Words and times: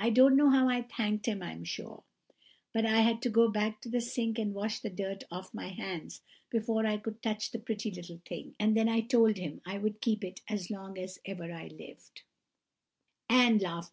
I 0.00 0.10
don't 0.10 0.36
know 0.36 0.50
how 0.50 0.68
I 0.68 0.82
thanked 0.82 1.26
him, 1.26 1.44
I'm 1.44 1.62
sure; 1.62 2.02
but 2.72 2.84
I 2.84 3.02
had 3.02 3.22
to 3.22 3.30
go 3.30 3.48
back 3.48 3.80
to 3.82 3.88
the 3.88 4.00
sink 4.00 4.36
and 4.36 4.52
wash 4.52 4.80
the 4.80 4.90
dirt 4.90 5.22
off 5.30 5.54
my 5.54 5.68
hands 5.68 6.22
before 6.50 6.84
I 6.86 6.96
could 6.96 7.22
touch 7.22 7.52
the 7.52 7.60
pretty 7.60 7.92
little 7.92 8.20
thing, 8.26 8.56
and 8.58 8.76
then 8.76 8.88
I 8.88 9.00
told 9.00 9.36
him 9.36 9.60
I 9.64 9.78
would 9.78 10.00
keep 10.00 10.24
it 10.24 10.40
as 10.48 10.72
long 10.72 10.98
as 10.98 11.20
ever 11.24 11.52
I 11.52 11.68
lived. 11.68 12.22